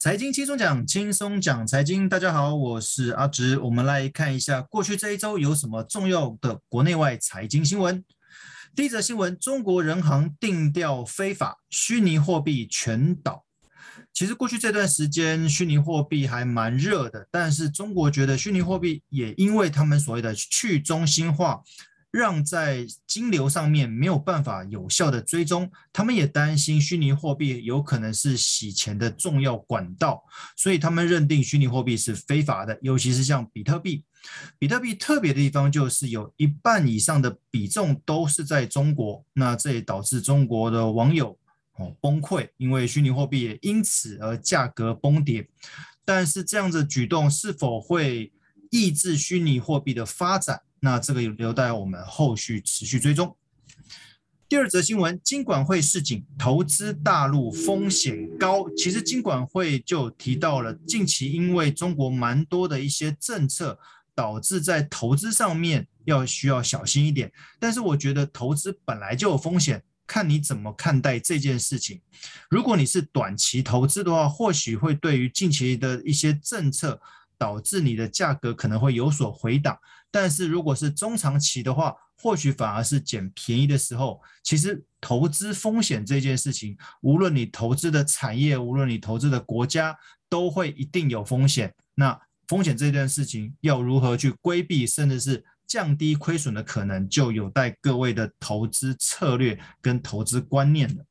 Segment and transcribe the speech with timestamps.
[0.00, 2.08] 财经轻松讲，轻松讲财经。
[2.08, 3.58] 大家好，我是阿直。
[3.58, 8.04] 我们来看一下过去这一周有什么重要的国内外财经新闻。
[8.76, 13.44] 第一则新闻：中国人行定调非法虚拟货币全倒。
[14.14, 21.60] 其实过去这段时间，虚拟货币还蛮热的，但是中国觉得虚拟货币也因为他们所谓的去中心化。
[22.18, 30.24] 让在金流上面没有办法有效的追踪，他们也担心虚拟货币有可能是洗钱的重要管道，
[30.56, 34.04] 所以他们认定虚拟货币是非法的，尤其是像比特币。
[34.58, 41.38] 比特币特别的地方就是有一半以上的比重都是在中国，那这也导致中国的网友
[41.76, 45.48] 哦崩溃，因为虚拟货币也因此而价格崩跌。
[46.04, 48.32] 但是这样子举动是否会
[48.70, 50.62] 抑制虚拟货币的发展？
[50.80, 53.36] 那这个留待我们后续持续追踪。
[54.48, 58.66] 第二则新闻，金管会示警，投资大陆风险高。
[58.76, 63.78] 其实金管会就提到了，近期因为中国蛮多的一些政策，
[64.14, 67.30] 导致在投资上面要需要小心一点。
[67.58, 72.00] 但是我觉得投资本来就有风险，看你怎么看待这件事情。
[72.48, 77.00] 如果你是短期投资的话，或许会对于近期的一些政策。
[77.40, 79.78] 导致你的价格可能会有所回档，
[80.10, 84.20] 但是如果是中长期的话，或许反而是捡便宜的时候。
[84.42, 89.96] 其实投资风险这件事情，无论你投资的产业，无论你投资的国家，
[90.28, 91.72] 都会一定有风险。
[91.94, 101.04] 那风险这件事情要如何去规避，甚至是降低亏损的可能，就有待各位的投资策略跟投资观念了。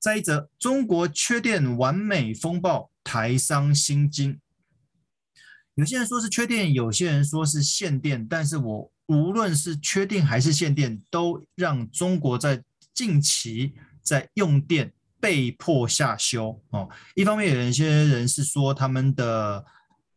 [0.00, 4.40] 再一则，中国缺电完美风暴，台商心惊。
[5.74, 16.88] 有些人说是缺电，有些人说是限电，但是我无论是缺电还是限电，都让中国在近期在用电被迫下修哦。
[17.14, 19.64] 一方面有一些人是说他们的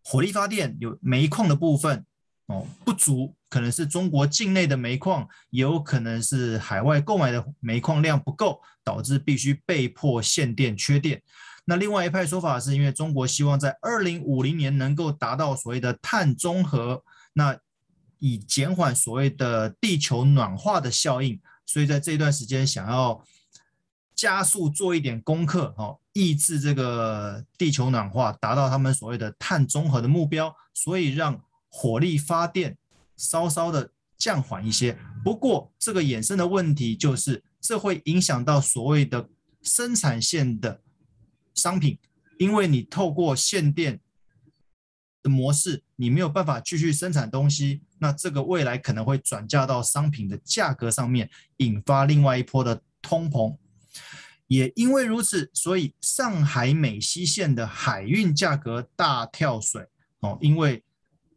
[0.03, 2.06] 火力发电有煤矿的部分
[2.48, 11.22] 哦不足，可能是中国境内的煤矿，也有可能是海外购买的煤矿量不够，导致必须被迫限电缺电。
[11.67, 17.03] 那另外一派说法是因为中国希望在二零五零年能够达到所谓的碳中和，
[17.33, 17.58] 那
[18.20, 23.23] 以减缓所谓的地球暖化的效应，所以在这段时间想要
[24.15, 32.77] 加速做一点功课，哦，抑制这个地球暖化，达到他们所谓的碳中和的目标，所以让火力发电
[33.17, 33.89] 稍稍的
[34.20, 34.95] 降缓一些。
[35.23, 39.27] 不过这个衍生的问题就是，这会影响到所谓的
[39.64, 40.81] 生产线的。
[41.55, 41.98] 商品，
[42.38, 43.99] 因为你透过限电
[45.23, 53.58] 的模式，你没有办法继续生产东西，那这个未来可能会转嫁到商品的价格上面，引发另外一波的通膨。
[54.48, 59.87] 也因为如此，所以上海美西线的海运价格大跳水
[60.20, 60.83] 哦，因为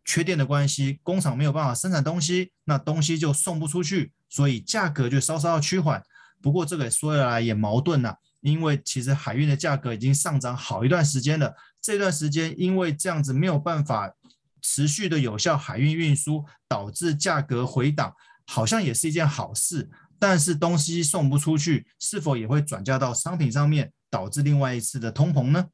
[0.05, 6.03] 缺电的关系，工厂没有办法生产东西，那东西就送不出去，所以价格就稍稍要趋缓。
[6.43, 8.17] 不过这个说来也矛盾呐、啊。
[8.41, 14.15] 因为其实海运的价格已经上涨好一段时间了，这段时间因为这样子没有办法
[14.62, 18.15] 持续的有效海运运输，导致价格回档，
[18.47, 19.91] 好像也是一件好事。
[20.21, 25.69] 但是东西送不出去，是否也会转嫁到商品上面，导致另外一次的通膨呢？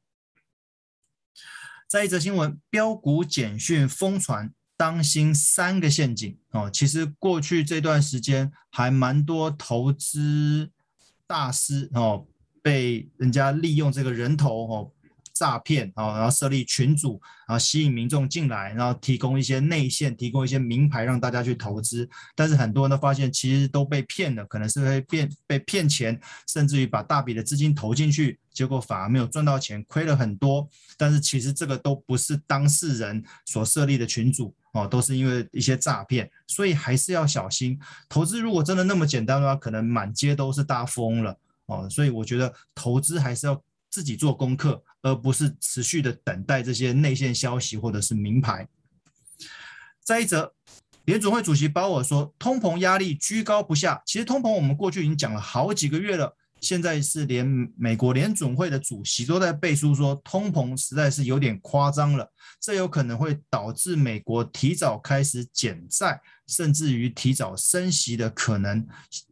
[1.87, 6.69] 再一则新闻，标股简讯疯传，当心三个陷阱哦。
[6.69, 10.71] 其实过去这段时间还蛮多投资
[11.25, 12.27] 大师哦。
[12.65, 14.91] 被人家利用这个人头哦
[15.35, 22.09] 诈骗啊，然后设立群组，然后吸引民众进来，然后提供一些内线，提供一些名牌让大家去投资。
[22.35, 30.67] 但是很多人都发现其实都被骗了，可能是会骗被骗钱，甚至于把大笔的资金投进去，结果反而没有赚到钱，亏了很多。
[30.97, 37.77] 但是其实这个都不是当事人所设立的群组哦，都是因为一些诈骗，所以还是要小心。
[38.07, 41.37] 投资如果真的那么简单的话，可能满街都是大富翁了。
[41.67, 48.67] 哦，所以我觉得投资还是要自己做功课，而不是持续的等待这些内线消息或者是名牌。
[50.03, 50.53] 再一则，
[51.05, 54.01] 联准会主席鲍尔说，通膨压力居高不下。
[54.05, 57.45] 其实通膨我们过去已经讲了好几个月了，现在是连
[57.77, 68.85] 美国联准会的主席都在背书说，通膨实在是有点夸张了，这有可能会导致美国提早开始减债，甚至于提早升息的可能。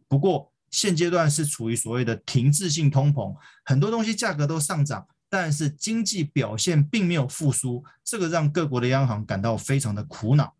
[0.07, 10.55] 不过，现阶段是处于所谓的停滞性通膨，很多东西价格都上涨，但是经济表现并没有复苏，这个让各国的央行感到非常的苦恼。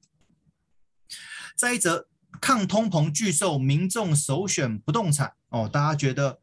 [1.58, 2.08] 再一则，
[2.40, 6.40] 抗通膨巨兽，民众首选不动产哦，大家觉得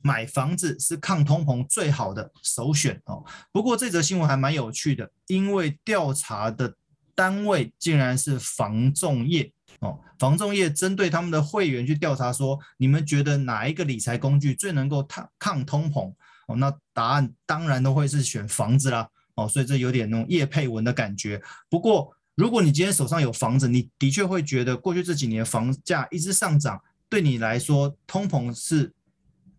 [0.00, 3.24] 买房子是抗通膨最好的首选哦。
[3.50, 6.76] 不过这则新闻还蛮有趣的，因为调查的
[7.16, 9.98] 单位竟然是房仲业哦。
[10.18, 16.12] 房仲业针对他们的会员去调查说，你们觉得哪一个理财工具最能够抗抗通膨
[16.46, 16.56] 哦？
[16.56, 19.48] 那答案当然都会是选房子啦哦。
[19.48, 21.40] 所以这有点那种业配文的感觉。
[21.68, 28.92] 不过如果你今天手上有房子，你的确会觉得过去这几年房价一直上涨，对你来说通膨是。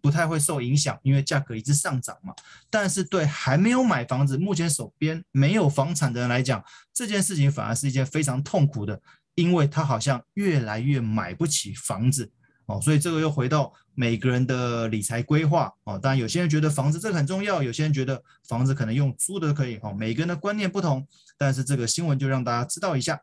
[0.01, 2.33] 不太会受影响，因为价格一直上涨嘛。
[2.69, 6.63] 但是对还没有买房子、目前手边没有房产的人来讲，
[6.93, 9.01] 这件事情反而是一件非常痛苦的，
[9.39, 12.29] 因为他好像越来越买不起房子
[12.65, 12.81] 哦。
[12.81, 15.97] 所以这个又回到每个人的理财规划哦。
[15.97, 19.93] 当然，有些人觉得房子这个很重要，有些人觉得房子可能用租的可以哦。
[19.93, 21.07] 每个人的观念不同，
[21.37, 23.21] 但是这个新闻就让大家知道一下。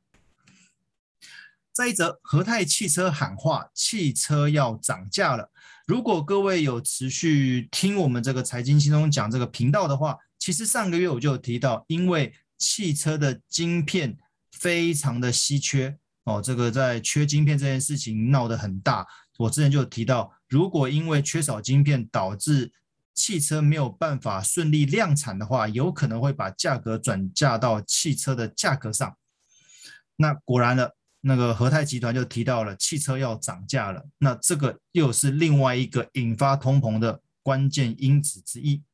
[1.73, 5.51] 再一则，和泰汽车喊话，汽车要涨价了。
[5.87, 14.17] 如果各位有持续听我们这个财经轻松讲这个频道的话，其实上个月我就有提到，因为汽车的晶片
[14.53, 19.05] 非常的稀缺哦，这个在缺晶片这件事情闹得很大。
[19.39, 22.71] 我之前就有提到，如果因为缺少晶片导致
[23.15, 29.17] 汽车没有办法顺利量产的话，有可能会把价格转嫁到汽车的价格上。
[30.17, 30.95] 那果然了。
[31.23, 38.85] 那个和泰集团就提到了汽车要涨价了，那这个又是另外一个引发通膨的关键因子之一。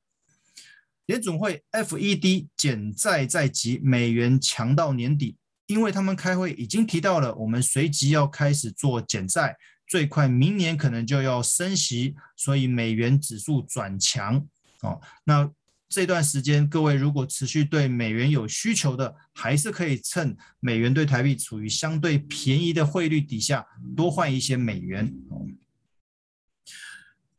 [1.05, 5.37] 联总会 FED 减债在即，美元强到年底，
[5.67, 9.57] 因为他们开会已经提到了，我们随即要开始做减债，
[9.87, 14.47] 最快明年可能就要升息，所以美元指数转强。
[14.83, 15.51] 哦，那。
[15.95, 25.13] 这段时间，各位如果持续对美元有需求的，还是可以趁美元对台币处于相对便宜的汇率底下，多换一些美元。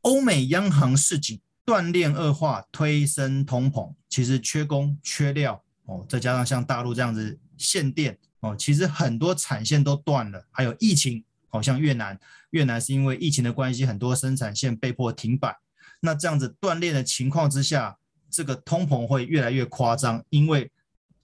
[0.01, 3.91] 欧美央行示警，断链恶化推升通膨。
[4.07, 10.45] 其实缺工缺料哦，再加上像大陆这样子限电哦，其实很多产线都断了。
[10.51, 12.19] 还有疫情，好像越南，
[12.51, 15.57] 越南是因为疫情的关系，很多生产线被迫停摆。
[16.01, 17.97] 那这样子断裂的情况之下，
[18.29, 20.69] 这个通膨会越来越夸张，因为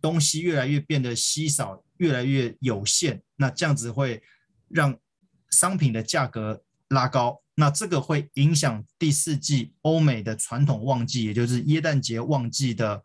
[0.02, 3.22] 东西越来越变得稀少，越来越有限。
[3.36, 4.24] 那这样子会
[4.70, 4.98] 让
[5.52, 13.04] 商品的价格拉高，那这个会影响第四季欧美的传统旺季，也就是耶诞节旺季的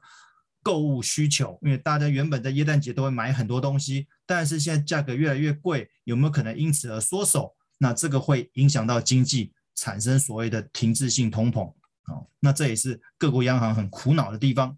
[0.65, 1.57] 购物需求。
[1.63, 7.55] 因为大家原本在耶诞节都会买很多东西，但是现在价格越来越贵，有没有可能因此而缩手？
[7.79, 11.73] 那这个会影响到经济，产生所谓的停滞性通膨。
[12.07, 14.77] 哦，那这也是各国央行很苦恼的地方。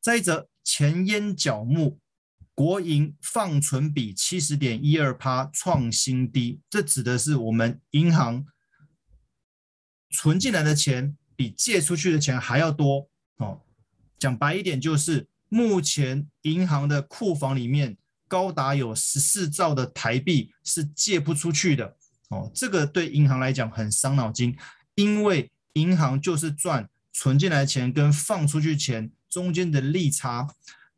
[0.00, 1.98] 再者，钱淹脚目，
[2.54, 8.44] 国营放存比七十点一二趴创新低，这指的是我们银行
[10.10, 13.08] 存进来的钱比借出去的钱还要多。
[13.38, 13.60] 哦，
[14.24, 17.94] 讲白一点，就是目前银行的库房里面
[18.26, 21.94] 高达有十四兆的台币是借不出去的。
[22.30, 24.56] 哦，这个对银行来讲很伤脑筋，
[24.94, 30.48] 因为银行就是赚存进来的钱跟放出去钱中间的利差，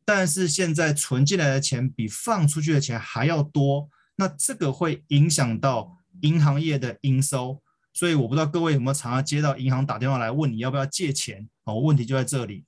[0.05, 7.61] 但是现在存进来的钱比放出去的钱还要多，那这个会影响到银行业的营收。
[7.93, 11.75] 所以我不知道各位有没有常常接到银行打电话来问你要不要借钱哦？
[11.81, 12.65] 问题就在这里，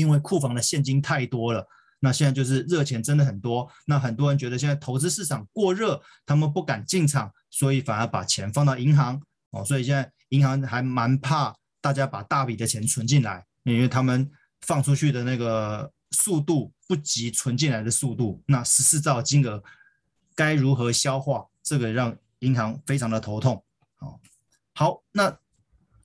[0.00, 1.64] 因为库房的现金太多了，
[2.00, 10.10] 那现在就是热钱真的很多，那很多人觉得现在投资市场过热，他们不敢进场，所以反而把钱放到银行哦，所以现在。
[10.30, 14.30] 银行还蛮怕大家把大笔的钱存进来，因为他们
[14.60, 18.40] 放出去的那个速度不及存进来的速度。
[18.46, 19.60] 那十四兆金额
[20.36, 21.44] 该如何消化？
[21.64, 23.64] 这个让银行非常的头痛。
[23.96, 24.20] 好，
[24.72, 25.36] 好，那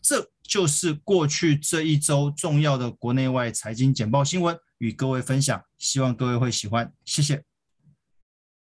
[0.01, 7.54] 这就是过去这一周重要的国内外财经简报新闻，与各位分享，希望各位会喜欢，谢谢。